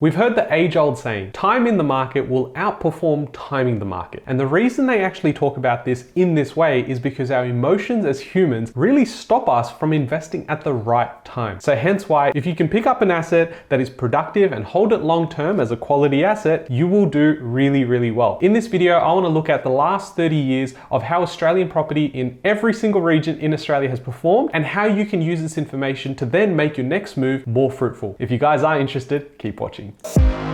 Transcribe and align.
We've 0.00 0.14
heard 0.14 0.36
the 0.36 0.54
age 0.54 0.76
old 0.76 0.96
saying, 0.96 1.32
time 1.32 1.66
in 1.66 1.76
the 1.76 1.82
market 1.82 2.28
will 2.28 2.52
outperform 2.52 3.30
timing 3.32 3.80
the 3.80 3.84
market. 3.84 4.22
And 4.26 4.38
the 4.38 4.46
reason 4.46 4.86
they 4.86 5.02
actually 5.02 5.32
talk 5.32 5.56
about 5.56 5.84
this 5.84 6.04
in 6.14 6.36
this 6.36 6.54
way 6.54 6.88
is 6.88 7.00
because 7.00 7.32
our 7.32 7.44
emotions 7.44 8.04
as 8.04 8.20
humans 8.20 8.70
really 8.76 9.04
stop 9.04 9.48
us 9.48 9.72
from 9.72 9.92
investing 9.92 10.48
at 10.48 10.62
the 10.62 10.72
right 10.72 11.24
time. 11.24 11.58
So, 11.58 11.74
hence 11.74 12.08
why, 12.08 12.30
if 12.36 12.46
you 12.46 12.54
can 12.54 12.68
pick 12.68 12.86
up 12.86 13.02
an 13.02 13.10
asset 13.10 13.52
that 13.70 13.80
is 13.80 13.90
productive 13.90 14.52
and 14.52 14.64
hold 14.64 14.92
it 14.92 14.98
long 14.98 15.28
term 15.28 15.58
as 15.58 15.72
a 15.72 15.76
quality 15.76 16.22
asset, 16.22 16.70
you 16.70 16.86
will 16.86 17.06
do 17.06 17.36
really, 17.40 17.82
really 17.82 18.12
well. 18.12 18.38
In 18.40 18.52
this 18.52 18.68
video, 18.68 18.98
I 18.98 19.12
want 19.12 19.24
to 19.24 19.30
look 19.30 19.48
at 19.48 19.64
the 19.64 19.70
last 19.70 20.14
30 20.14 20.36
years 20.36 20.74
of 20.92 21.02
how 21.02 21.22
Australian 21.22 21.68
property 21.68 22.04
in 22.04 22.38
every 22.44 22.72
single 22.72 23.00
region 23.00 23.36
in 23.40 23.52
Australia 23.52 23.88
has 23.88 23.98
performed 23.98 24.50
and 24.54 24.64
how 24.64 24.84
you 24.84 25.04
can 25.04 25.20
use 25.20 25.40
this 25.40 25.58
information 25.58 26.14
to 26.14 26.24
then 26.24 26.54
make 26.54 26.76
your 26.76 26.86
next 26.86 27.16
move 27.16 27.44
more 27.48 27.68
fruitful. 27.68 28.14
If 28.20 28.30
you 28.30 28.38
guys 28.38 28.62
are 28.62 28.78
interested, 28.78 29.36
keep 29.40 29.58
watching 29.58 29.87
watching. 30.02 30.47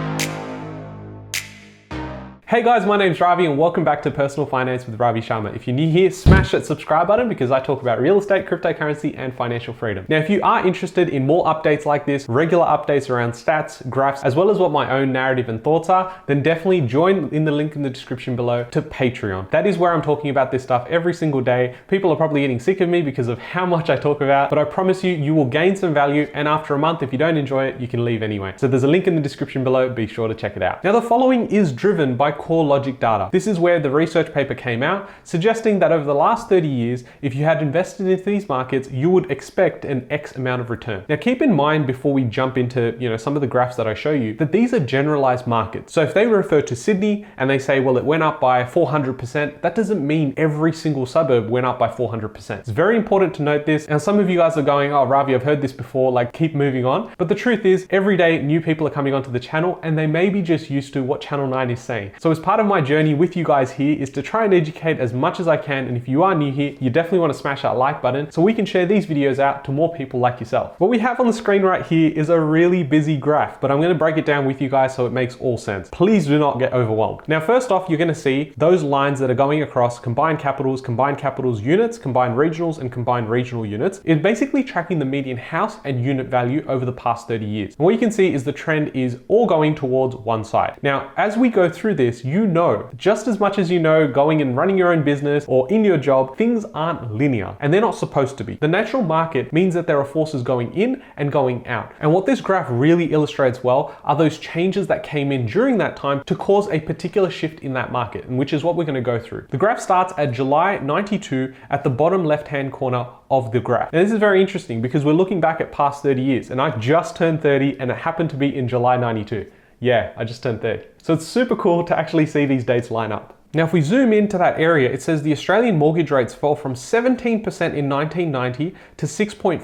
Hey 2.54 2.62
guys, 2.62 2.86
my 2.86 2.96
name's 2.96 3.20
Ravi 3.20 3.46
and 3.46 3.58
welcome 3.58 3.82
back 3.82 4.00
to 4.02 4.12
Personal 4.12 4.46
Finance 4.46 4.86
with 4.86 5.00
Ravi 5.00 5.20
Sharma. 5.20 5.56
If 5.56 5.66
you're 5.66 5.74
new 5.74 5.90
here, 5.90 6.08
smash 6.12 6.52
that 6.52 6.64
subscribe 6.64 7.08
button 7.08 7.28
because 7.28 7.50
I 7.50 7.58
talk 7.58 7.82
about 7.82 8.00
real 8.00 8.16
estate, 8.16 8.46
cryptocurrency, 8.46 9.12
and 9.18 9.34
financial 9.34 9.74
freedom. 9.74 10.06
Now, 10.08 10.18
if 10.18 10.30
you 10.30 10.40
are 10.44 10.64
interested 10.64 11.08
in 11.08 11.26
more 11.26 11.44
updates 11.46 11.84
like 11.84 12.06
this, 12.06 12.28
regular 12.28 12.64
updates 12.64 13.10
around 13.10 13.32
stats, 13.32 13.84
graphs, 13.90 14.22
as 14.22 14.36
well 14.36 14.52
as 14.52 14.58
what 14.58 14.70
my 14.70 14.88
own 14.88 15.10
narrative 15.10 15.48
and 15.48 15.64
thoughts 15.64 15.88
are, 15.88 16.22
then 16.28 16.44
definitely 16.44 16.82
join 16.82 17.28
in 17.30 17.44
the 17.44 17.50
link 17.50 17.74
in 17.74 17.82
the 17.82 17.90
description 17.90 18.36
below 18.36 18.62
to 18.70 18.80
Patreon. 18.80 19.50
That 19.50 19.66
is 19.66 19.76
where 19.76 19.92
I'm 19.92 20.00
talking 20.00 20.30
about 20.30 20.52
this 20.52 20.62
stuff 20.62 20.86
every 20.88 21.12
single 21.12 21.40
day. 21.40 21.74
People 21.88 22.12
are 22.12 22.16
probably 22.16 22.42
getting 22.42 22.60
sick 22.60 22.80
of 22.80 22.88
me 22.88 23.02
because 23.02 23.26
of 23.26 23.40
how 23.40 23.66
much 23.66 23.90
I 23.90 23.96
talk 23.96 24.20
about, 24.20 24.48
but 24.48 24.60
I 24.60 24.64
promise 24.64 25.02
you, 25.02 25.12
you 25.12 25.34
will 25.34 25.44
gain 25.44 25.74
some 25.74 25.92
value. 25.92 26.30
And 26.34 26.46
after 26.46 26.76
a 26.76 26.78
month, 26.78 27.02
if 27.02 27.10
you 27.10 27.18
don't 27.18 27.36
enjoy 27.36 27.64
it, 27.64 27.80
you 27.80 27.88
can 27.88 28.04
leave 28.04 28.22
anyway. 28.22 28.54
So 28.58 28.68
there's 28.68 28.84
a 28.84 28.86
link 28.86 29.08
in 29.08 29.16
the 29.16 29.20
description 29.20 29.64
below. 29.64 29.90
Be 29.90 30.06
sure 30.06 30.28
to 30.28 30.36
check 30.36 30.56
it 30.56 30.62
out. 30.62 30.84
Now, 30.84 30.92
the 30.92 31.02
following 31.02 31.48
is 31.48 31.72
driven 31.72 32.16
by 32.16 32.30
CoreLogic 32.44 33.00
data. 33.00 33.30
This 33.32 33.46
is 33.46 33.58
where 33.58 33.80
the 33.80 33.90
research 33.90 34.32
paper 34.34 34.54
came 34.54 34.82
out, 34.82 35.08
suggesting 35.24 35.78
that 35.78 35.92
over 35.92 36.04
the 36.04 36.14
last 36.14 36.50
30 36.50 36.68
years, 36.68 37.04
if 37.22 37.34
you 37.34 37.44
had 37.44 37.62
invested 37.62 38.06
into 38.06 38.22
these 38.24 38.50
markets, 38.50 38.90
you 38.90 39.08
would 39.08 39.30
expect 39.30 39.86
an 39.86 40.06
X 40.10 40.36
amount 40.36 40.60
of 40.60 40.68
return. 40.68 41.04
Now 41.08 41.16
keep 41.16 41.40
in 41.40 41.54
mind 41.54 41.86
before 41.86 42.12
we 42.12 42.24
jump 42.24 42.58
into 42.58 42.94
you 43.00 43.08
know 43.08 43.16
some 43.16 43.34
of 43.34 43.40
the 43.40 43.46
graphs 43.46 43.76
that 43.76 43.86
I 43.86 43.94
show 43.94 44.12
you, 44.12 44.34
that 44.34 44.52
these 44.52 44.74
are 44.74 44.80
generalized 44.80 45.46
markets. 45.46 45.94
So 45.94 46.02
if 46.02 46.12
they 46.12 46.26
refer 46.26 46.60
to 46.60 46.76
Sydney 46.76 47.26
and 47.38 47.48
they 47.48 47.58
say, 47.58 47.80
well, 47.80 47.96
it 47.96 48.04
went 48.04 48.22
up 48.22 48.40
by 48.40 48.62
400%, 48.62 49.62
that 49.62 49.74
doesn't 49.74 50.06
mean 50.06 50.34
every 50.36 50.74
single 50.74 51.06
suburb 51.06 51.48
went 51.48 51.64
up 51.64 51.78
by 51.78 51.88
400%. 51.88 52.58
It's 52.58 52.68
very 52.68 52.98
important 52.98 53.32
to 53.36 53.42
note 53.42 53.64
this. 53.64 53.86
And 53.86 54.02
some 54.02 54.18
of 54.18 54.28
you 54.28 54.36
guys 54.36 54.58
are 54.58 54.62
going, 54.62 54.92
oh, 54.92 55.04
Ravi, 55.04 55.34
I've 55.34 55.42
heard 55.42 55.62
this 55.62 55.72
before, 55.72 56.12
like 56.12 56.34
keep 56.34 56.54
moving 56.54 56.84
on. 56.84 57.10
But 57.16 57.28
the 57.28 57.34
truth 57.34 57.64
is, 57.64 57.86
every 57.88 58.18
day 58.18 58.42
new 58.42 58.60
people 58.60 58.86
are 58.86 58.90
coming 58.90 59.14
onto 59.14 59.30
the 59.30 59.40
channel 59.40 59.80
and 59.82 59.96
they 59.96 60.06
may 60.06 60.28
be 60.28 60.42
just 60.42 60.68
used 60.68 60.92
to 60.92 61.02
what 61.02 61.22
Channel 61.22 61.46
9 61.46 61.70
is 61.70 61.80
saying. 61.80 62.12
So 62.24 62.30
as 62.30 62.38
part 62.38 62.58
of 62.58 62.64
my 62.64 62.80
journey 62.80 63.12
with 63.12 63.36
you 63.36 63.44
guys 63.44 63.70
here 63.70 63.94
is 64.00 64.08
to 64.12 64.22
try 64.22 64.46
and 64.46 64.54
educate 64.54 64.98
as 64.98 65.12
much 65.12 65.40
as 65.40 65.46
I 65.46 65.58
can. 65.58 65.86
And 65.86 65.94
if 65.94 66.08
you 66.08 66.22
are 66.22 66.34
new 66.34 66.50
here, 66.50 66.74
you 66.80 66.88
definitely 66.88 67.18
want 67.18 67.34
to 67.34 67.38
smash 67.38 67.60
that 67.60 67.76
like 67.76 68.00
button 68.00 68.30
so 68.30 68.40
we 68.40 68.54
can 68.54 68.64
share 68.64 68.86
these 68.86 69.04
videos 69.04 69.38
out 69.38 69.62
to 69.66 69.72
more 69.72 69.94
people 69.94 70.20
like 70.20 70.40
yourself. 70.40 70.80
What 70.80 70.88
we 70.88 70.98
have 71.00 71.20
on 71.20 71.26
the 71.26 71.34
screen 71.34 71.60
right 71.60 71.84
here 71.84 72.10
is 72.16 72.30
a 72.30 72.40
really 72.40 72.82
busy 72.82 73.18
graph, 73.18 73.60
but 73.60 73.70
I'm 73.70 73.76
going 73.76 73.92
to 73.92 73.94
break 73.94 74.16
it 74.16 74.24
down 74.24 74.46
with 74.46 74.62
you 74.62 74.70
guys 74.70 74.94
so 74.94 75.04
it 75.04 75.12
makes 75.12 75.36
all 75.36 75.58
sense. 75.58 75.90
Please 75.90 76.24
do 76.26 76.38
not 76.38 76.58
get 76.58 76.72
overwhelmed. 76.72 77.20
Now, 77.28 77.40
first 77.40 77.70
off, 77.70 77.90
you're 77.90 77.98
going 77.98 78.08
to 78.08 78.14
see 78.14 78.54
those 78.56 78.82
lines 78.82 79.20
that 79.20 79.30
are 79.30 79.34
going 79.34 79.62
across 79.62 79.98
combined 79.98 80.38
capitals, 80.38 80.80
combined 80.80 81.18
capitals 81.18 81.60
units, 81.60 81.98
combined 81.98 82.38
regionals, 82.38 82.78
and 82.78 82.90
combined 82.90 83.28
regional 83.28 83.66
units. 83.66 84.00
It's 84.02 84.22
basically 84.22 84.64
tracking 84.64 84.98
the 84.98 85.04
median 85.04 85.36
house 85.36 85.76
and 85.84 86.02
unit 86.02 86.28
value 86.28 86.64
over 86.68 86.86
the 86.86 86.92
past 86.92 87.28
30 87.28 87.44
years. 87.44 87.74
And 87.74 87.84
what 87.84 87.92
you 87.92 88.00
can 88.00 88.10
see 88.10 88.32
is 88.32 88.44
the 88.44 88.52
trend 88.52 88.92
is 88.96 89.18
all 89.28 89.46
going 89.46 89.74
towards 89.74 90.16
one 90.16 90.42
side. 90.42 90.78
Now, 90.82 91.12
as 91.18 91.36
we 91.36 91.50
go 91.50 91.68
through 91.68 91.96
this, 91.96 92.13
you 92.22 92.46
know 92.46 92.90
just 92.96 93.26
as 93.26 93.40
much 93.40 93.58
as 93.58 93.70
you 93.70 93.80
know 93.80 94.06
going 94.06 94.42
and 94.42 94.54
running 94.54 94.76
your 94.76 94.92
own 94.92 95.02
business 95.02 95.46
or 95.48 95.66
in 95.72 95.84
your 95.84 95.96
job, 95.96 96.36
things 96.36 96.66
aren't 96.74 97.14
linear 97.14 97.56
and 97.60 97.72
they're 97.72 97.80
not 97.80 97.96
supposed 97.96 98.36
to 98.36 98.44
be. 98.44 98.56
The 98.56 98.68
natural 98.68 99.02
market 99.02 99.54
means 99.54 99.72
that 99.72 99.86
there 99.86 99.98
are 99.98 100.04
forces 100.04 100.42
going 100.42 100.74
in 100.74 101.02
and 101.16 101.32
going 101.32 101.66
out. 101.66 101.92
And 102.00 102.12
what 102.12 102.26
this 102.26 102.42
graph 102.42 102.66
really 102.68 103.12
illustrates 103.12 103.64
well 103.64 103.96
are 104.04 104.14
those 104.14 104.38
changes 104.38 104.86
that 104.88 105.02
came 105.02 105.32
in 105.32 105.46
during 105.46 105.78
that 105.78 105.96
time 105.96 106.22
to 106.24 106.36
cause 106.36 106.68
a 106.68 106.80
particular 106.80 107.30
shift 107.30 107.60
in 107.60 107.72
that 107.72 107.90
market, 107.90 108.26
and 108.26 108.38
which 108.38 108.52
is 108.52 108.62
what 108.62 108.76
we're 108.76 108.84
going 108.84 108.94
to 108.94 109.00
go 109.00 109.18
through. 109.18 109.46
The 109.50 109.56
graph 109.56 109.80
starts 109.80 110.12
at 110.16 110.32
July 110.32 110.78
92 110.78 111.54
at 111.70 111.84
the 111.84 111.90
bottom 111.90 112.24
left 112.24 112.48
hand 112.48 112.72
corner 112.72 113.06
of 113.30 113.52
the 113.52 113.60
graph. 113.60 113.90
And 113.92 114.04
this 114.04 114.12
is 114.12 114.18
very 114.18 114.40
interesting 114.40 114.82
because 114.82 115.04
we're 115.04 115.12
looking 115.12 115.40
back 115.40 115.60
at 115.60 115.72
past 115.72 116.02
30 116.02 116.22
years, 116.22 116.50
and 116.50 116.60
I 116.60 116.76
just 116.76 117.16
turned 117.16 117.40
30 117.40 117.80
and 117.80 117.90
it 117.90 117.96
happened 117.96 118.30
to 118.30 118.36
be 118.36 118.54
in 118.54 118.68
July 118.68 118.96
92. 118.96 119.50
Yeah, 119.84 120.14
I 120.16 120.24
just 120.24 120.42
turned 120.42 120.62
30. 120.62 120.82
So 121.02 121.12
it's 121.12 121.26
super 121.26 121.54
cool 121.54 121.84
to 121.84 121.98
actually 121.98 122.24
see 122.24 122.46
these 122.46 122.64
dates 122.64 122.90
line 122.90 123.12
up. 123.12 123.33
Now, 123.54 123.64
if 123.64 123.72
we 123.72 123.82
zoom 123.82 124.12
into 124.12 124.36
that 124.38 124.58
area, 124.58 124.90
it 124.90 125.00
says 125.00 125.22
the 125.22 125.30
Australian 125.30 125.78
mortgage 125.78 126.10
rates 126.10 126.34
fell 126.34 126.56
from 126.56 126.74
17% 126.74 127.20
in 127.22 127.88
1990 127.88 128.74
to 128.96 129.06
6.5% 129.06 129.60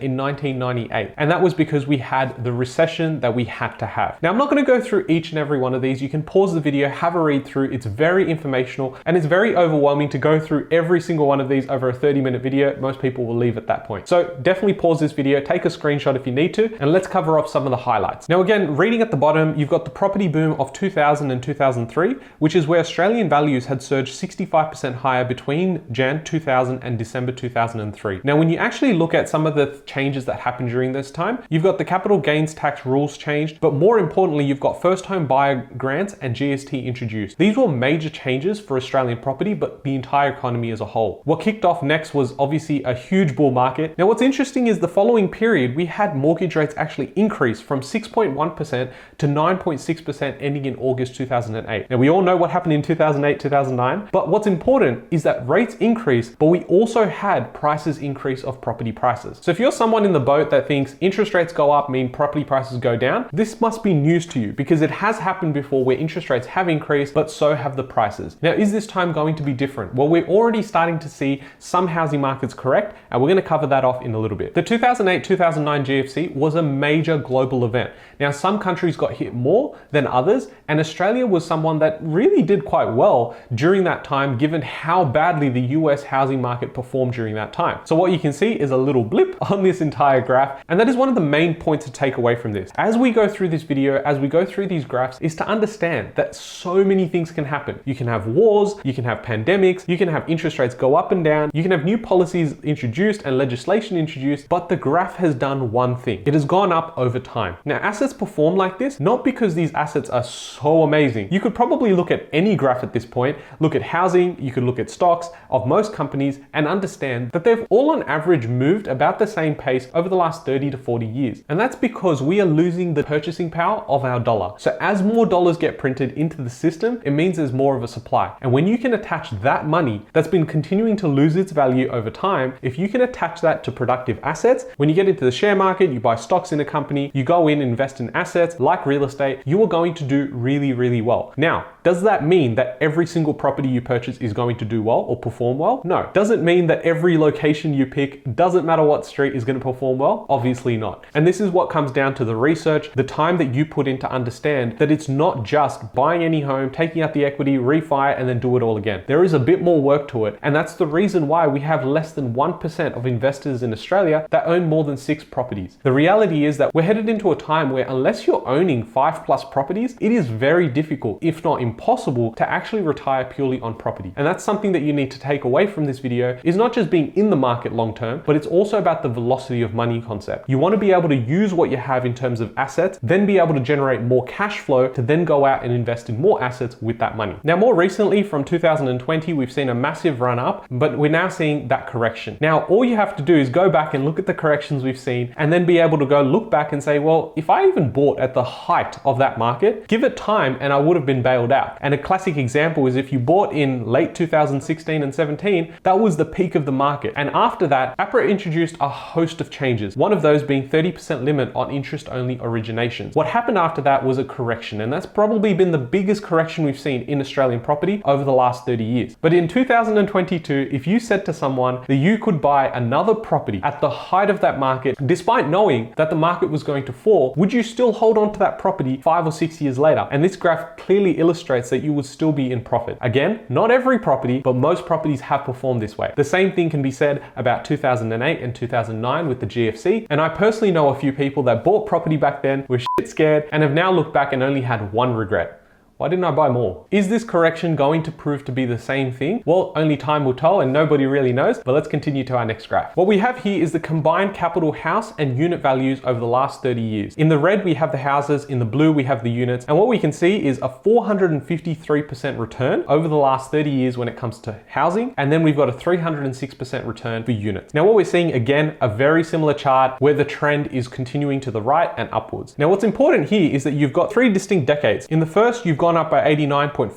in 0.00 0.16
1998. 0.16 1.14
And 1.16 1.30
that 1.30 1.40
was 1.40 1.54
because 1.54 1.86
we 1.86 1.98
had 1.98 2.42
the 2.42 2.52
recession 2.52 3.20
that 3.20 3.32
we 3.32 3.44
had 3.44 3.76
to 3.78 3.86
have. 3.86 4.20
Now, 4.20 4.30
I'm 4.30 4.38
not 4.38 4.50
going 4.50 4.64
to 4.64 4.66
go 4.66 4.80
through 4.80 5.06
each 5.08 5.30
and 5.30 5.38
every 5.38 5.58
one 5.60 5.74
of 5.74 5.82
these. 5.82 6.02
You 6.02 6.08
can 6.08 6.24
pause 6.24 6.54
the 6.54 6.60
video, 6.60 6.88
have 6.88 7.14
a 7.14 7.20
read 7.20 7.44
through. 7.44 7.70
It's 7.70 7.86
very 7.86 8.28
informational 8.28 8.96
and 9.06 9.16
it's 9.16 9.26
very 9.26 9.54
overwhelming 9.54 10.08
to 10.08 10.18
go 10.18 10.40
through 10.40 10.66
every 10.72 11.00
single 11.00 11.26
one 11.26 11.40
of 11.40 11.48
these 11.48 11.68
over 11.68 11.90
a 11.90 11.94
30 11.94 12.20
minute 12.20 12.42
video. 12.42 12.76
Most 12.80 13.00
people 13.00 13.26
will 13.26 13.36
leave 13.36 13.56
at 13.56 13.68
that 13.68 13.84
point. 13.84 14.08
So 14.08 14.36
definitely 14.42 14.74
pause 14.74 14.98
this 14.98 15.12
video, 15.12 15.40
take 15.40 15.64
a 15.64 15.68
screenshot 15.68 16.16
if 16.16 16.26
you 16.26 16.32
need 16.32 16.52
to, 16.54 16.76
and 16.80 16.90
let's 16.90 17.06
cover 17.06 17.38
off 17.38 17.48
some 17.48 17.64
of 17.64 17.70
the 17.70 17.76
highlights. 17.76 18.28
Now, 18.28 18.40
again, 18.40 18.76
reading 18.76 19.02
at 19.02 19.12
the 19.12 19.16
bottom, 19.16 19.56
you've 19.56 19.68
got 19.68 19.84
the 19.84 19.90
property 19.90 20.26
boom 20.26 20.60
of 20.60 20.72
2000 20.72 21.30
and 21.30 21.40
2003, 21.40 22.16
which 22.40 22.56
is 22.56 22.66
where 22.66 22.80
Australian 22.80 23.19
Australian 23.20 23.28
values 23.28 23.66
had 23.66 23.82
surged 23.82 24.18
65% 24.18 24.94
higher 24.94 25.26
between 25.26 25.82
Jan 25.92 26.24
2000 26.24 26.82
and 26.82 26.98
December 26.98 27.32
2003. 27.32 28.22
Now, 28.24 28.34
when 28.38 28.48
you 28.48 28.56
actually 28.56 28.94
look 28.94 29.12
at 29.12 29.28
some 29.28 29.46
of 29.46 29.54
the 29.54 29.82
changes 29.84 30.24
that 30.24 30.40
happened 30.40 30.70
during 30.70 30.92
this 30.92 31.10
time, 31.10 31.42
you've 31.50 31.62
got 31.62 31.76
the 31.76 31.84
capital 31.84 32.16
gains 32.16 32.54
tax 32.54 32.86
rules 32.86 33.18
changed, 33.18 33.60
but 33.60 33.74
more 33.74 33.98
importantly, 33.98 34.46
you've 34.46 34.58
got 34.58 34.80
first 34.80 35.04
home 35.04 35.26
buyer 35.26 35.68
grants 35.76 36.14
and 36.22 36.34
GST 36.34 36.82
introduced. 36.82 37.36
These 37.36 37.58
were 37.58 37.68
major 37.68 38.08
changes 38.08 38.58
for 38.58 38.78
Australian 38.78 39.18
property, 39.18 39.52
but 39.52 39.84
the 39.84 39.94
entire 39.94 40.32
economy 40.32 40.70
as 40.70 40.80
a 40.80 40.86
whole. 40.86 41.20
What 41.24 41.42
kicked 41.42 41.66
off 41.66 41.82
next 41.82 42.14
was 42.14 42.32
obviously 42.38 42.82
a 42.84 42.94
huge 42.94 43.36
bull 43.36 43.50
market. 43.50 43.98
Now, 43.98 44.06
what's 44.06 44.22
interesting 44.22 44.66
is 44.66 44.78
the 44.78 44.88
following 44.88 45.28
period, 45.28 45.76
we 45.76 45.84
had 45.84 46.16
mortgage 46.16 46.56
rates 46.56 46.74
actually 46.78 47.12
increase 47.16 47.60
from 47.60 47.82
6.1% 47.82 48.92
to 49.18 49.26
9.6% 49.26 50.36
ending 50.40 50.64
in 50.64 50.76
August 50.76 51.16
2008. 51.16 51.90
Now, 51.90 51.98
we 51.98 52.08
all 52.08 52.22
know 52.22 52.38
what 52.38 52.50
happened 52.50 52.72
in 52.72 52.80
2008 52.80 53.09
2008, 53.10 53.40
2009. 53.40 54.08
But 54.12 54.28
what's 54.28 54.46
important 54.46 55.04
is 55.10 55.22
that 55.24 55.46
rates 55.48 55.74
increase, 55.76 56.30
but 56.30 56.46
we 56.46 56.62
also 56.64 57.06
had 57.06 57.52
prices 57.52 57.98
increase 57.98 58.44
of 58.44 58.60
property 58.60 58.92
prices. 58.92 59.38
So 59.40 59.50
if 59.50 59.58
you're 59.58 59.72
someone 59.72 60.04
in 60.04 60.12
the 60.12 60.20
boat 60.20 60.50
that 60.50 60.68
thinks 60.68 60.96
interest 61.00 61.34
rates 61.34 61.52
go 61.52 61.70
up 61.72 61.90
mean 61.90 62.10
property 62.10 62.44
prices 62.44 62.78
go 62.78 62.96
down, 62.96 63.28
this 63.32 63.60
must 63.60 63.82
be 63.82 63.94
news 63.94 64.26
to 64.26 64.40
you 64.40 64.52
because 64.52 64.82
it 64.82 64.90
has 64.90 65.18
happened 65.18 65.54
before 65.54 65.84
where 65.84 65.96
interest 65.96 66.30
rates 66.30 66.46
have 66.46 66.68
increased, 66.68 67.14
but 67.14 67.30
so 67.30 67.54
have 67.54 67.76
the 67.76 67.84
prices. 67.84 68.36
Now, 68.42 68.52
is 68.52 68.72
this 68.72 68.86
time 68.86 69.12
going 69.12 69.34
to 69.36 69.42
be 69.42 69.52
different? 69.52 69.94
Well, 69.94 70.08
we're 70.08 70.26
already 70.26 70.62
starting 70.62 70.98
to 71.00 71.08
see 71.08 71.42
some 71.58 71.88
housing 71.88 72.20
markets 72.20 72.54
correct, 72.54 72.96
and 73.10 73.20
we're 73.20 73.28
going 73.28 73.42
to 73.42 73.48
cover 73.48 73.66
that 73.66 73.84
off 73.84 74.02
in 74.02 74.14
a 74.14 74.18
little 74.18 74.36
bit. 74.36 74.54
The 74.54 74.62
2008 74.62 75.24
2009 75.24 75.84
GFC 75.84 76.34
was 76.34 76.54
a 76.54 76.62
major 76.62 77.18
global 77.18 77.64
event. 77.64 77.90
Now, 78.18 78.30
some 78.30 78.58
countries 78.58 78.96
got 78.96 79.14
hit 79.14 79.34
more 79.34 79.76
than 79.90 80.06
others, 80.06 80.48
and 80.68 80.78
Australia 80.78 81.26
was 81.26 81.44
someone 81.44 81.78
that 81.80 81.98
really 82.00 82.42
did 82.42 82.64
quite 82.64 82.84
well 82.84 82.99
well 83.00 83.34
during 83.54 83.82
that 83.84 84.04
time, 84.04 84.36
given 84.36 84.60
how 84.60 85.04
badly 85.04 85.48
the 85.48 85.64
US 85.78 86.02
housing 86.02 86.40
market 86.40 86.74
performed 86.74 87.14
during 87.14 87.34
that 87.34 87.52
time. 87.52 87.78
So 87.84 87.96
what 87.96 88.12
you 88.12 88.18
can 88.18 88.32
see 88.32 88.52
is 88.64 88.70
a 88.70 88.76
little 88.76 89.04
blip 89.12 89.30
on 89.50 89.62
this 89.62 89.80
entire 89.80 90.20
graph, 90.20 90.62
and 90.68 90.78
that 90.78 90.88
is 90.88 90.96
one 90.96 91.08
of 91.08 91.14
the 91.14 91.28
main 91.38 91.54
points 91.54 91.86
to 91.86 91.92
take 91.92 92.16
away 92.18 92.34
from 92.36 92.52
this. 92.52 92.70
As 92.76 92.98
we 92.98 93.10
go 93.10 93.26
through 93.26 93.48
this 93.48 93.62
video, 93.62 94.02
as 94.02 94.18
we 94.18 94.28
go 94.28 94.44
through 94.44 94.66
these 94.66 94.84
graphs, 94.84 95.18
is 95.20 95.34
to 95.36 95.46
understand 95.46 96.12
that 96.16 96.34
so 96.34 96.84
many 96.84 97.08
things 97.08 97.30
can 97.30 97.46
happen. 97.46 97.80
You 97.86 97.94
can 97.94 98.06
have 98.06 98.26
wars, 98.26 98.74
you 98.84 98.92
can 98.92 99.04
have 99.04 99.22
pandemics, 99.22 99.88
you 99.88 99.96
can 99.96 100.08
have 100.08 100.28
interest 100.28 100.58
rates 100.58 100.74
go 100.74 100.94
up 100.94 101.10
and 101.10 101.24
down, 101.24 101.50
you 101.54 101.62
can 101.62 101.70
have 101.70 101.84
new 101.84 101.96
policies 101.96 102.54
introduced 102.62 103.22
and 103.22 103.38
legislation 103.38 103.96
introduced, 103.96 104.48
but 104.48 104.68
the 104.68 104.76
graph 104.76 105.16
has 105.16 105.34
done 105.34 105.72
one 105.72 105.96
thing. 105.96 106.22
It 106.26 106.34
has 106.34 106.44
gone 106.44 106.70
up 106.70 106.92
over 106.98 107.18
time. 107.18 107.56
Now, 107.64 107.78
assets 107.78 108.12
perform 108.12 108.56
like 108.56 108.78
this, 108.78 109.00
not 109.00 109.24
because 109.24 109.54
these 109.54 109.72
assets 109.72 110.10
are 110.10 110.24
so 110.24 110.82
amazing. 110.82 111.32
You 111.32 111.40
could 111.40 111.54
probably 111.54 111.92
look 111.94 112.10
at 112.10 112.28
any 112.32 112.56
graph 112.56 112.79
at 112.82 112.92
this 112.92 113.06
point, 113.06 113.38
look 113.58 113.74
at 113.74 113.82
housing, 113.82 114.40
you 114.40 114.52
could 114.52 114.64
look 114.64 114.78
at 114.78 114.90
stocks 114.90 115.28
of 115.50 115.66
most 115.66 115.92
companies 115.92 116.40
and 116.52 116.66
understand 116.66 117.30
that 117.32 117.44
they've 117.44 117.66
all 117.70 117.90
on 117.90 118.02
average 118.04 118.46
moved 118.46 118.86
about 118.86 119.18
the 119.18 119.26
same 119.26 119.54
pace 119.54 119.88
over 119.94 120.08
the 120.08 120.16
last 120.16 120.44
30 120.44 120.70
to 120.70 120.78
40 120.78 121.06
years. 121.06 121.42
And 121.48 121.58
that's 121.58 121.76
because 121.76 122.22
we 122.22 122.40
are 122.40 122.46
losing 122.46 122.94
the 122.94 123.04
purchasing 123.04 123.50
power 123.50 123.82
of 123.88 124.04
our 124.04 124.20
dollar. 124.20 124.54
So 124.58 124.76
as 124.80 125.02
more 125.02 125.26
dollars 125.26 125.56
get 125.56 125.78
printed 125.78 126.12
into 126.12 126.42
the 126.42 126.50
system, 126.50 127.00
it 127.04 127.10
means 127.10 127.36
there's 127.36 127.52
more 127.52 127.76
of 127.76 127.82
a 127.82 127.88
supply. 127.88 128.34
And 128.40 128.52
when 128.52 128.66
you 128.66 128.78
can 128.78 128.94
attach 128.94 129.30
that 129.42 129.66
money 129.66 130.06
that's 130.12 130.28
been 130.28 130.46
continuing 130.46 130.96
to 130.96 131.08
lose 131.08 131.36
its 131.36 131.52
value 131.52 131.88
over 131.88 132.10
time, 132.10 132.54
if 132.62 132.78
you 132.78 132.88
can 132.88 133.00
attach 133.02 133.40
that 133.40 133.64
to 133.64 133.72
productive 133.72 134.18
assets, 134.22 134.66
when 134.76 134.88
you 134.88 134.94
get 134.94 135.08
into 135.08 135.24
the 135.24 135.32
share 135.32 135.56
market, 135.56 135.92
you 135.92 136.00
buy 136.00 136.16
stocks 136.16 136.52
in 136.52 136.60
a 136.60 136.64
company, 136.64 137.10
you 137.14 137.24
go 137.24 137.48
in, 137.48 137.60
invest 137.60 138.00
in 138.00 138.10
assets 138.10 138.60
like 138.60 138.86
real 138.86 139.04
estate, 139.04 139.40
you 139.44 139.62
are 139.62 139.68
going 139.68 139.94
to 139.94 140.04
do 140.04 140.28
really, 140.32 140.72
really 140.72 141.00
well. 141.00 141.32
Now, 141.36 141.66
does 141.82 142.02
that 142.02 142.26
mean 142.26 142.54
that 142.56 142.76
every 142.80 143.06
single 143.06 143.34
property 143.34 143.68
you 143.68 143.80
purchase 143.80 144.18
is 144.18 144.32
going 144.32 144.56
to 144.58 144.64
do 144.64 144.82
well 144.82 144.98
or 144.98 145.16
perform 145.16 145.58
well? 145.58 145.80
No. 145.84 146.10
Does 146.12 146.30
it 146.30 146.40
mean 146.40 146.66
that 146.66 146.82
every 146.82 147.16
location 147.16 147.72
you 147.74 147.86
pick, 147.86 148.22
doesn't 148.34 148.66
matter 148.66 148.82
what 148.82 149.06
street, 149.06 149.34
is 149.34 149.44
going 149.44 149.58
to 149.58 149.64
perform 149.64 149.98
well? 149.98 150.26
Obviously 150.28 150.76
not. 150.76 151.04
And 151.14 151.26
this 151.26 151.40
is 151.40 151.50
what 151.50 151.70
comes 151.70 151.90
down 151.90 152.14
to 152.16 152.24
the 152.24 152.36
research, 152.36 152.90
the 152.94 153.04
time 153.04 153.38
that 153.38 153.54
you 153.54 153.64
put 153.64 153.88
in 153.88 153.98
to 153.98 154.10
understand 154.10 154.78
that 154.78 154.90
it's 154.90 155.08
not 155.08 155.44
just 155.44 155.94
buying 155.94 156.22
any 156.22 156.42
home, 156.42 156.70
taking 156.70 157.02
out 157.02 157.14
the 157.14 157.24
equity, 157.24 157.56
refi, 157.56 158.18
and 158.18 158.28
then 158.28 158.40
do 158.40 158.56
it 158.56 158.62
all 158.62 158.76
again. 158.76 159.02
There 159.06 159.24
is 159.24 159.32
a 159.32 159.38
bit 159.38 159.62
more 159.62 159.80
work 159.80 160.08
to 160.08 160.26
it. 160.26 160.38
And 160.42 160.54
that's 160.54 160.74
the 160.74 160.86
reason 160.86 161.28
why 161.28 161.46
we 161.46 161.60
have 161.60 161.84
less 161.84 162.12
than 162.12 162.34
1% 162.34 162.96
of 162.96 163.06
investors 163.06 163.62
in 163.62 163.72
Australia 163.72 164.26
that 164.30 164.46
own 164.46 164.68
more 164.68 164.84
than 164.84 164.96
six 164.96 165.24
properties. 165.24 165.78
The 165.82 165.92
reality 165.92 166.44
is 166.44 166.56
that 166.58 166.74
we're 166.74 166.82
headed 166.82 167.08
into 167.08 167.32
a 167.32 167.36
time 167.36 167.70
where 167.70 167.86
unless 167.86 168.26
you're 168.26 168.46
owning 168.46 168.84
five 168.84 169.24
plus 169.24 169.44
properties, 169.44 169.96
it 170.00 170.12
is 170.12 170.26
very 170.26 170.68
difficult, 170.68 171.18
if 171.22 171.42
not 171.44 171.60
impossible, 171.60 171.69
to 171.76 172.50
actually 172.50 172.82
retire 172.82 173.24
purely 173.24 173.60
on 173.60 173.74
property. 173.74 174.12
And 174.16 174.26
that's 174.26 174.44
something 174.44 174.72
that 174.72 174.82
you 174.82 174.92
need 174.92 175.10
to 175.10 175.18
take 175.18 175.44
away 175.44 175.66
from 175.66 175.84
this 175.84 175.98
video 175.98 176.38
is 176.44 176.56
not 176.56 176.72
just 176.72 176.90
being 176.90 177.12
in 177.16 177.30
the 177.30 177.36
market 177.36 177.72
long 177.72 177.94
term, 177.94 178.22
but 178.26 178.36
it's 178.36 178.46
also 178.46 178.78
about 178.78 179.02
the 179.02 179.08
velocity 179.08 179.62
of 179.62 179.74
money 179.74 180.00
concept. 180.00 180.48
You 180.48 180.58
want 180.58 180.72
to 180.72 180.78
be 180.78 180.92
able 180.92 181.08
to 181.08 181.16
use 181.16 181.52
what 181.52 181.70
you 181.70 181.76
have 181.76 182.06
in 182.06 182.14
terms 182.14 182.40
of 182.40 182.52
assets, 182.56 182.98
then 183.02 183.26
be 183.26 183.38
able 183.38 183.54
to 183.54 183.60
generate 183.60 184.02
more 184.02 184.24
cash 184.24 184.60
flow 184.60 184.88
to 184.88 185.02
then 185.02 185.24
go 185.24 185.44
out 185.44 185.64
and 185.64 185.72
invest 185.72 186.08
in 186.08 186.20
more 186.20 186.42
assets 186.42 186.80
with 186.80 186.98
that 186.98 187.16
money. 187.16 187.36
Now, 187.44 187.56
more 187.56 187.74
recently 187.74 188.22
from 188.22 188.44
2020, 188.44 189.32
we've 189.32 189.52
seen 189.52 189.68
a 189.68 189.74
massive 189.74 190.20
run 190.20 190.38
up, 190.38 190.66
but 190.70 190.98
we're 190.98 191.10
now 191.10 191.28
seeing 191.28 191.68
that 191.68 191.86
correction. 191.86 192.36
Now, 192.40 192.64
all 192.66 192.84
you 192.84 192.96
have 192.96 193.16
to 193.16 193.22
do 193.22 193.36
is 193.36 193.48
go 193.48 193.70
back 193.70 193.94
and 193.94 194.04
look 194.04 194.18
at 194.18 194.26
the 194.26 194.34
corrections 194.34 194.82
we've 194.82 194.98
seen 194.98 195.34
and 195.36 195.52
then 195.52 195.66
be 195.66 195.78
able 195.78 195.98
to 195.98 196.06
go 196.06 196.22
look 196.22 196.50
back 196.50 196.72
and 196.72 196.82
say, 196.82 196.98
well, 196.98 197.32
if 197.36 197.50
I 197.50 197.66
even 197.66 197.90
bought 197.90 198.18
at 198.18 198.34
the 198.34 198.44
height 198.44 198.98
of 199.04 199.18
that 199.18 199.38
market, 199.38 199.88
give 199.88 200.04
it 200.04 200.16
time 200.16 200.56
and 200.60 200.72
I 200.72 200.78
would 200.78 200.96
have 200.96 201.06
been 201.06 201.22
bailed 201.22 201.52
out. 201.52 201.59
And 201.80 201.94
a 201.94 201.98
classic 201.98 202.36
example 202.36 202.86
is 202.86 202.96
if 202.96 203.12
you 203.12 203.18
bought 203.18 203.52
in 203.52 203.86
late 203.86 204.14
2016 204.14 205.02
and 205.02 205.14
17, 205.14 205.74
that 205.82 205.98
was 205.98 206.16
the 206.16 206.24
peak 206.24 206.54
of 206.54 206.64
the 206.64 206.72
market. 206.72 207.12
And 207.16 207.30
after 207.30 207.66
that, 207.68 207.96
APRA 207.98 208.28
introduced 208.28 208.76
a 208.80 208.88
host 208.88 209.40
of 209.40 209.50
changes, 209.50 209.96
one 209.96 210.12
of 210.12 210.22
those 210.22 210.42
being 210.42 210.68
30% 210.68 211.24
limit 211.24 211.50
on 211.54 211.70
interest 211.70 212.08
only 212.08 212.36
originations. 212.36 213.14
What 213.14 213.26
happened 213.26 213.58
after 213.58 213.82
that 213.82 214.04
was 214.04 214.18
a 214.18 214.24
correction, 214.24 214.80
and 214.80 214.92
that's 214.92 215.06
probably 215.06 215.54
been 215.54 215.72
the 215.72 215.78
biggest 215.78 216.22
correction 216.22 216.64
we've 216.64 216.78
seen 216.78 217.02
in 217.02 217.20
Australian 217.20 217.60
property 217.60 218.02
over 218.04 218.24
the 218.24 218.32
last 218.32 218.66
30 218.66 218.84
years. 218.84 219.16
But 219.20 219.34
in 219.34 219.48
2022, 219.48 220.68
if 220.72 220.86
you 220.86 221.00
said 221.00 221.24
to 221.26 221.32
someone 221.32 221.84
that 221.86 221.96
you 221.96 222.18
could 222.18 222.40
buy 222.40 222.68
another 222.68 223.14
property 223.14 223.60
at 223.62 223.80
the 223.80 223.90
height 223.90 224.30
of 224.30 224.40
that 224.40 224.58
market, 224.58 224.96
despite 225.06 225.48
knowing 225.48 225.92
that 225.96 226.10
the 226.10 226.16
market 226.16 226.50
was 226.50 226.62
going 226.62 226.84
to 226.84 226.92
fall, 226.92 227.34
would 227.36 227.52
you 227.52 227.62
still 227.62 227.92
hold 227.92 228.16
on 228.18 228.32
to 228.32 228.38
that 228.38 228.58
property 228.58 229.00
five 229.02 229.26
or 229.26 229.32
six 229.32 229.60
years 229.60 229.78
later? 229.78 230.08
And 230.10 230.22
this 230.22 230.36
graph 230.36 230.76
clearly 230.76 231.12
illustrates 231.12 231.49
that 231.50 231.82
you 231.82 231.92
would 231.92 232.06
still 232.06 232.32
be 232.32 232.52
in 232.52 232.62
profit. 232.62 232.96
Again, 233.00 233.40
not 233.48 233.70
every 233.70 233.98
property, 233.98 234.40
but 234.40 234.54
most 234.54 234.86
properties 234.86 235.20
have 235.22 235.44
performed 235.44 235.82
this 235.82 235.98
way. 235.98 236.12
The 236.16 236.24
same 236.24 236.52
thing 236.52 236.70
can 236.70 236.82
be 236.82 236.90
said 236.90 237.22
about 237.36 237.64
2008 237.64 238.42
and 238.42 238.54
2009 238.54 239.28
with 239.28 239.40
the 239.40 239.46
GFC. 239.46 240.06
And 240.10 240.20
I 240.20 240.28
personally 240.28 240.72
know 240.72 240.88
a 240.88 240.94
few 240.94 241.12
people 241.12 241.42
that 241.44 241.64
bought 241.64 241.86
property 241.86 242.16
back 242.16 242.42
then, 242.42 242.66
were 242.68 242.78
shit 242.78 243.08
scared, 243.08 243.48
and 243.52 243.62
have 243.62 243.72
now 243.72 243.90
looked 243.90 244.14
back 244.14 244.32
and 244.32 244.42
only 244.42 244.60
had 244.60 244.92
one 244.92 245.14
regret 245.14 245.59
why 246.00 246.08
didn't 246.08 246.24
I 246.24 246.30
buy 246.30 246.48
more? 246.48 246.86
Is 246.90 247.10
this 247.10 247.24
correction 247.24 247.76
going 247.76 248.02
to 248.04 248.10
prove 248.10 248.46
to 248.46 248.52
be 248.52 248.64
the 248.64 248.78
same 248.78 249.12
thing? 249.12 249.42
Well, 249.44 249.70
only 249.76 249.98
time 249.98 250.24
will 250.24 250.32
tell 250.32 250.62
and 250.62 250.72
nobody 250.72 251.04
really 251.04 251.30
knows, 251.30 251.58
but 251.58 251.72
let's 251.72 251.88
continue 251.88 252.24
to 252.24 252.38
our 252.38 252.46
next 252.46 252.68
graph. 252.68 252.96
What 252.96 253.06
we 253.06 253.18
have 253.18 253.42
here 253.42 253.62
is 253.62 253.72
the 253.72 253.80
combined 253.80 254.32
capital 254.32 254.72
house 254.72 255.12
and 255.18 255.36
unit 255.36 255.60
values 255.60 256.00
over 256.02 256.18
the 256.18 256.24
last 256.24 256.62
30 256.62 256.80
years. 256.80 257.14
In 257.16 257.28
the 257.28 257.36
red, 257.36 257.66
we 257.66 257.74
have 257.74 257.92
the 257.92 257.98
houses, 257.98 258.46
in 258.46 258.58
the 258.58 258.64
blue, 258.64 258.92
we 258.92 259.04
have 259.04 259.22
the 259.22 259.30
units, 259.30 259.66
and 259.66 259.76
what 259.76 259.88
we 259.88 259.98
can 259.98 260.10
see 260.10 260.42
is 260.42 260.56
a 260.62 260.70
453% 260.70 262.38
return 262.38 262.82
over 262.88 263.06
the 263.06 263.16
last 263.16 263.50
30 263.50 263.68
years 263.68 263.98
when 263.98 264.08
it 264.08 264.16
comes 264.16 264.38
to 264.38 264.58
housing, 264.68 265.12
and 265.18 265.30
then 265.30 265.42
we've 265.42 265.54
got 265.54 265.68
a 265.68 265.72
306% 265.72 266.86
return 266.86 267.24
for 267.24 267.32
units. 267.32 267.74
Now, 267.74 267.84
what 267.84 267.94
we're 267.94 268.06
seeing 268.06 268.32
again, 268.32 268.74
a 268.80 268.88
very 268.88 269.22
similar 269.22 269.52
chart 269.52 270.00
where 270.00 270.14
the 270.14 270.24
trend 270.24 270.68
is 270.68 270.88
continuing 270.88 271.40
to 271.40 271.50
the 271.50 271.60
right 271.60 271.92
and 271.98 272.08
upwards. 272.10 272.54
Now, 272.56 272.70
what's 272.70 272.84
important 272.84 273.28
here 273.28 273.54
is 273.54 273.64
that 273.64 273.74
you've 273.74 273.92
got 273.92 274.10
three 274.10 274.32
distinct 274.32 274.64
decades. 274.64 275.04
In 275.08 275.20
the 275.20 275.26
first, 275.26 275.66
you've 275.66 275.76
got 275.76 275.89
gone 275.90 275.96
up 275.96 276.10
by 276.10 276.22
89.4%, 276.36 276.94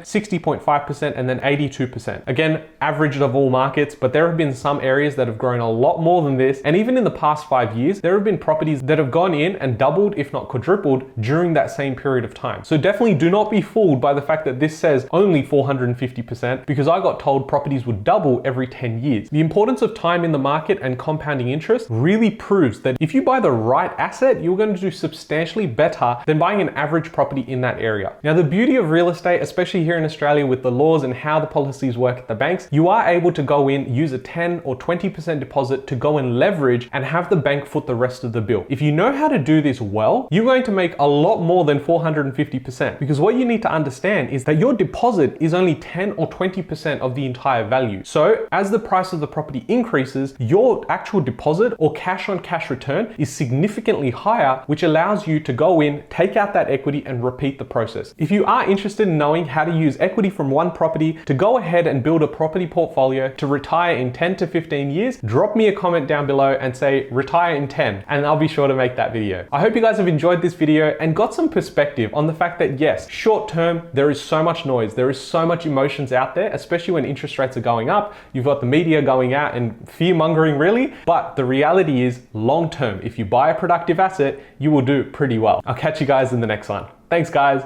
60.5%, 0.00 1.12
and 1.16 1.26
then 1.26 1.40
82%. 1.40 2.22
Again, 2.26 2.62
average 2.82 3.16
of 3.16 3.34
all 3.34 3.48
markets, 3.48 3.94
but 3.94 4.12
there 4.12 4.28
have 4.28 4.36
been 4.36 4.54
some 4.54 4.78
areas 4.80 5.16
that 5.16 5.26
have 5.26 5.38
grown 5.38 5.60
a 5.60 5.70
lot 5.70 6.02
more 6.02 6.22
than 6.22 6.36
this. 6.36 6.60
And 6.62 6.76
even 6.76 6.98
in 6.98 7.04
the 7.04 7.10
past 7.10 7.48
five 7.48 7.74
years, 7.74 8.02
there 8.02 8.12
have 8.12 8.24
been 8.24 8.36
properties 8.36 8.82
that 8.82 8.98
have 8.98 9.10
gone 9.10 9.32
in 9.32 9.56
and 9.56 9.78
doubled, 9.78 10.18
if 10.18 10.34
not 10.34 10.48
quadrupled, 10.48 11.10
during 11.22 11.54
that 11.54 11.70
same 11.70 11.96
period 11.96 12.26
of 12.26 12.34
time. 12.34 12.62
So 12.62 12.76
definitely 12.76 13.14
do 13.14 13.30
not 13.30 13.50
be 13.50 13.62
fooled 13.62 14.02
by 14.02 14.12
the 14.12 14.20
fact 14.20 14.44
that 14.44 14.60
this 14.60 14.78
says 14.78 15.08
only 15.12 15.42
450%, 15.42 16.66
because 16.66 16.88
I 16.88 17.00
got 17.00 17.18
told 17.18 17.48
properties 17.48 17.86
would 17.86 18.04
double 18.04 18.42
every 18.44 18.66
10 18.66 19.02
years. 19.02 19.30
The 19.30 19.40
importance 19.40 19.80
of 19.80 19.94
time 19.94 20.26
in 20.26 20.32
the 20.32 20.38
market 20.38 20.78
and 20.82 20.98
compounding 20.98 21.48
interest 21.48 21.86
really 21.88 22.30
proves 22.30 22.80
that 22.80 22.98
if 23.00 23.14
you 23.14 23.22
buy 23.22 23.40
the 23.40 23.50
right 23.50 23.92
asset, 23.98 24.42
you're 24.42 24.58
going 24.58 24.74
to 24.74 24.80
do 24.80 24.90
substantially 24.90 25.66
better 25.66 26.18
than 26.26 26.38
buying 26.38 26.60
an 26.60 26.68
average 26.70 27.12
property 27.12 27.46
in 27.48 27.62
that 27.62 27.80
area. 27.80 28.12
Now, 28.26 28.34
the 28.34 28.42
beauty 28.42 28.74
of 28.74 28.90
real 28.90 29.08
estate, 29.08 29.40
especially 29.40 29.84
here 29.84 29.96
in 29.96 30.02
Australia 30.02 30.44
with 30.44 30.64
the 30.64 30.70
laws 30.72 31.04
and 31.04 31.14
how 31.14 31.38
the 31.38 31.46
policies 31.46 31.96
work 31.96 32.18
at 32.18 32.26
the 32.26 32.34
banks, 32.34 32.66
you 32.72 32.88
are 32.88 33.06
able 33.06 33.30
to 33.32 33.40
go 33.40 33.68
in, 33.68 33.94
use 33.94 34.10
a 34.10 34.18
10 34.18 34.62
or 34.64 34.76
20% 34.76 35.38
deposit 35.38 35.86
to 35.86 35.94
go 35.94 36.18
and 36.18 36.36
leverage 36.36 36.88
and 36.92 37.04
have 37.04 37.30
the 37.30 37.36
bank 37.36 37.66
foot 37.66 37.86
the 37.86 37.94
rest 37.94 38.24
of 38.24 38.32
the 38.32 38.40
bill. 38.40 38.66
If 38.68 38.82
you 38.82 38.90
know 38.90 39.12
how 39.12 39.28
to 39.28 39.38
do 39.38 39.62
this 39.62 39.80
well, 39.80 40.26
you're 40.32 40.44
going 40.44 40.64
to 40.64 40.72
make 40.72 40.98
a 40.98 41.06
lot 41.06 41.40
more 41.40 41.64
than 41.64 41.78
450% 41.78 42.98
because 42.98 43.20
what 43.20 43.36
you 43.36 43.44
need 43.44 43.62
to 43.62 43.70
understand 43.70 44.30
is 44.30 44.42
that 44.42 44.58
your 44.58 44.74
deposit 44.74 45.36
is 45.38 45.54
only 45.54 45.76
10 45.76 46.10
or 46.14 46.28
20% 46.28 46.98
of 46.98 47.14
the 47.14 47.24
entire 47.24 47.64
value. 47.68 48.02
So, 48.02 48.48
as 48.50 48.72
the 48.72 48.80
price 48.80 49.12
of 49.12 49.20
the 49.20 49.28
property 49.28 49.64
increases, 49.68 50.34
your 50.40 50.84
actual 50.88 51.20
deposit 51.20 51.74
or 51.78 51.92
cash 51.92 52.28
on 52.28 52.40
cash 52.40 52.70
return 52.70 53.14
is 53.18 53.30
significantly 53.30 54.10
higher, 54.10 54.64
which 54.66 54.82
allows 54.82 55.28
you 55.28 55.38
to 55.38 55.52
go 55.52 55.80
in, 55.80 56.02
take 56.10 56.36
out 56.36 56.52
that 56.54 56.68
equity, 56.68 57.04
and 57.06 57.22
repeat 57.22 57.60
the 57.60 57.64
process. 57.64 58.14
If 58.18 58.30
you 58.30 58.46
are 58.46 58.64
interested 58.64 59.08
in 59.08 59.18
knowing 59.18 59.44
how 59.44 59.66
to 59.66 59.76
use 59.76 59.98
equity 60.00 60.30
from 60.30 60.50
one 60.50 60.70
property 60.70 61.18
to 61.26 61.34
go 61.34 61.58
ahead 61.58 61.86
and 61.86 62.02
build 62.02 62.22
a 62.22 62.26
property 62.26 62.66
portfolio 62.66 63.28
to 63.34 63.46
retire 63.46 63.94
in 63.94 64.10
10 64.10 64.36
to 64.36 64.46
15 64.46 64.90
years, 64.90 65.18
drop 65.18 65.54
me 65.54 65.68
a 65.68 65.72
comment 65.74 66.08
down 66.08 66.26
below 66.26 66.56
and 66.58 66.74
say 66.74 67.10
retire 67.10 67.54
in 67.54 67.68
10 67.68 68.04
and 68.08 68.24
I'll 68.24 68.38
be 68.38 68.48
sure 68.48 68.68
to 68.68 68.74
make 68.74 68.96
that 68.96 69.12
video. 69.12 69.46
I 69.52 69.60
hope 69.60 69.74
you 69.74 69.82
guys 69.82 69.98
have 69.98 70.08
enjoyed 70.08 70.40
this 70.40 70.54
video 70.54 70.96
and 70.98 71.14
got 71.14 71.34
some 71.34 71.50
perspective 71.50 72.10
on 72.14 72.26
the 72.26 72.32
fact 72.32 72.58
that 72.60 72.80
yes, 72.80 73.06
short 73.10 73.50
term, 73.50 73.86
there 73.92 74.10
is 74.10 74.18
so 74.18 74.42
much 74.42 74.64
noise, 74.64 74.94
there 74.94 75.10
is 75.10 75.20
so 75.20 75.44
much 75.44 75.66
emotions 75.66 76.10
out 76.10 76.34
there, 76.34 76.50
especially 76.54 76.94
when 76.94 77.04
interest 77.04 77.38
rates 77.38 77.58
are 77.58 77.60
going 77.60 77.90
up. 77.90 78.14
You've 78.32 78.46
got 78.46 78.60
the 78.60 78.66
media 78.66 79.02
going 79.02 79.34
out 79.34 79.54
and 79.54 79.76
fear 79.90 80.14
mongering 80.14 80.56
really, 80.56 80.94
but 81.04 81.36
the 81.36 81.44
reality 81.44 82.00
is 82.00 82.22
long 82.32 82.70
term, 82.70 82.98
if 83.02 83.18
you 83.18 83.26
buy 83.26 83.50
a 83.50 83.54
productive 83.54 84.00
asset, 84.00 84.40
you 84.58 84.70
will 84.70 84.80
do 84.80 85.04
pretty 85.04 85.36
well. 85.36 85.60
I'll 85.66 85.74
catch 85.74 86.00
you 86.00 86.06
guys 86.06 86.32
in 86.32 86.40
the 86.40 86.46
next 86.46 86.70
one. 86.70 86.86
Thanks 87.10 87.28
guys. 87.28 87.62